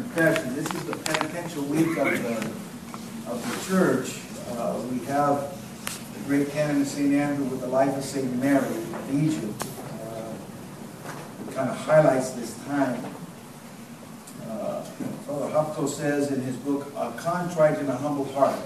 [0.00, 0.54] confession.
[0.54, 4.18] This is the penitential week of the, of the church.
[4.52, 5.54] Uh, we have
[6.14, 7.12] the great canon of St.
[7.12, 8.34] Andrew with the life of St.
[8.40, 9.66] Mary of Egypt.
[10.02, 10.32] Uh,
[11.46, 13.04] it kind of highlights this time.
[14.48, 14.80] Uh,
[15.26, 18.58] Father Hopko says in his book, A Contrite and a Humble Heart.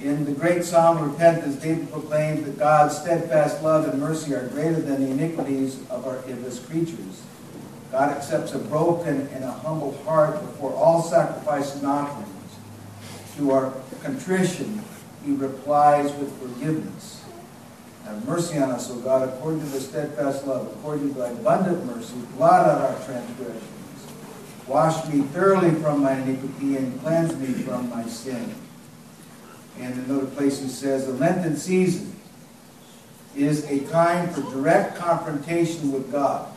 [0.00, 4.46] In the great psalm of repentance, David proclaims that God's steadfast love and mercy are
[4.48, 7.22] greater than the iniquities of, our, of his creatures.
[7.92, 12.28] God accepts a broken and a humble heart before all sacrifices and offerings.
[13.36, 14.82] To our contrition,
[15.24, 17.22] he replies with forgiveness.
[18.04, 21.84] Have mercy on us, O God, according to the steadfast love, according to thy abundant
[21.84, 23.62] mercy, blot out our transgressions.
[24.66, 28.54] Wash me thoroughly from my iniquity and cleanse me from my sin.
[29.78, 32.16] And another place he says, the Lenten season
[33.36, 36.48] is a time for direct confrontation with God.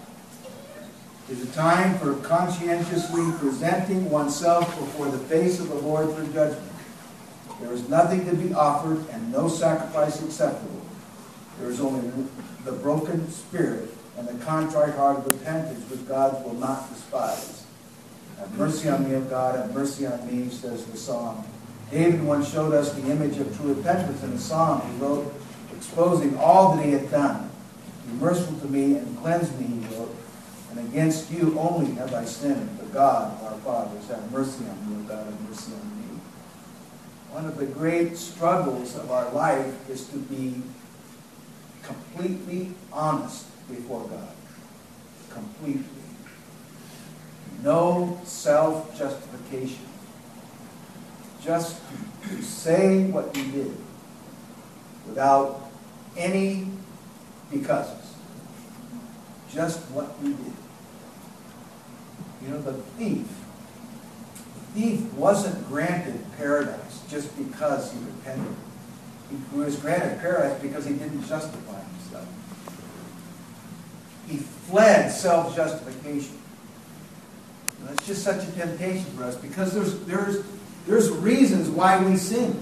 [1.27, 6.71] Is a time for conscientiously presenting oneself before the face of the Lord for judgment.
[7.59, 10.85] There is nothing to be offered and no sacrifice acceptable.
[11.59, 12.12] There is only
[12.63, 17.65] the broken spirit and the contrite heart of repentance which God will not despise.
[18.37, 21.43] Have mercy on me, O God, have mercy on me, says the psalm.
[21.89, 25.34] David once showed us the image of true repentance in a psalm he wrote,
[25.76, 27.49] exposing all that he had done.
[28.05, 30.15] Be merciful to me and cleanse me, he wrote,
[30.76, 32.77] and against you only have I sinned.
[32.79, 36.20] The God our fathers, have mercy on O God, have mercy on me.
[37.32, 40.62] One of the great struggles of our life is to be
[41.82, 44.29] completely honest before God.
[45.29, 45.84] Completely.
[47.63, 49.85] No self-justification
[51.41, 51.79] just
[52.23, 53.77] to say what you did
[55.07, 55.70] without
[56.17, 56.67] any
[57.51, 58.15] becauses.
[59.49, 60.65] Just what you did.
[62.46, 63.27] You know, the thief,
[64.75, 68.56] the thief wasn't granted paradise just because he repented.
[69.29, 72.28] He was granted paradise because he didn't justify himself.
[74.28, 76.38] He fled self-justification.
[77.83, 80.44] That's just such a temptation for us because there's, there's
[80.85, 82.59] there's reasons why we sin.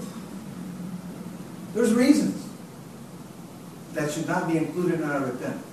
[1.74, 2.42] There's reasons
[3.92, 5.66] that should not be included in our repentance.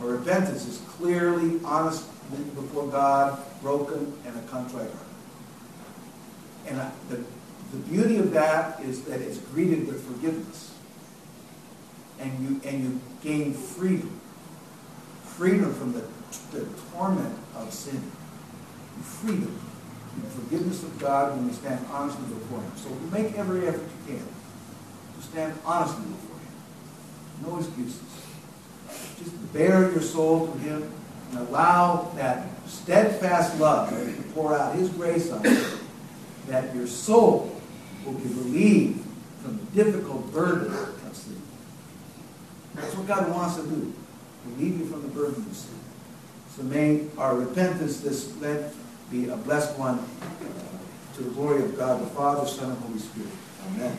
[0.00, 5.06] Our repentance is clearly honest before God, broken, and a contrite heart.
[6.66, 7.24] And the,
[7.72, 10.74] the beauty of that is that it's greeted with forgiveness.
[12.18, 14.20] And you, and you gain freedom.
[15.24, 16.04] Freedom from the,
[16.52, 18.10] the torment of sin.
[19.02, 19.58] Freedom
[20.16, 22.72] the forgiveness of God when we stand honestly before Him.
[22.76, 26.52] So make every effort you can to stand honestly before Him.
[27.46, 28.02] No excuses.
[29.18, 30.92] Just bare your soul to Him
[31.30, 35.64] and allow that steadfast love to pour out His grace on you,
[36.48, 37.60] that your soul
[38.04, 39.04] will be relieved
[39.42, 41.40] from the difficult burden of sin.
[42.74, 43.92] That's what God wants to do,
[44.46, 45.78] relieve you from the burden of sin.
[46.56, 48.74] So may our repentance this Lent
[49.10, 50.04] be a blessed one
[51.14, 53.30] to the glory of God the Father, Son, and Holy Spirit.
[53.68, 53.96] Amen.